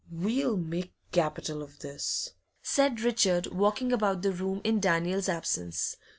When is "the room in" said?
4.23-4.79